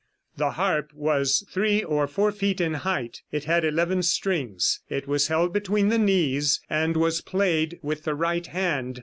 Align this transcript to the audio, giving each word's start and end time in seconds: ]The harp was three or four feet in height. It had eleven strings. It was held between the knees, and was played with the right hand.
]The 0.37 0.53
harp 0.53 0.93
was 0.95 1.45
three 1.51 1.83
or 1.83 2.07
four 2.07 2.31
feet 2.31 2.59
in 2.59 2.73
height. 2.73 3.21
It 3.31 3.43
had 3.43 3.63
eleven 3.63 4.01
strings. 4.01 4.79
It 4.89 5.07
was 5.07 5.27
held 5.27 5.53
between 5.53 5.89
the 5.89 5.99
knees, 5.99 6.59
and 6.71 6.97
was 6.97 7.21
played 7.21 7.77
with 7.83 8.03
the 8.05 8.15
right 8.15 8.47
hand. 8.47 8.99